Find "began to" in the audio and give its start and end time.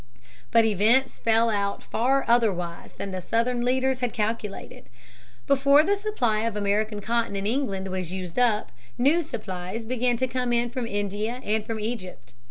9.85-10.27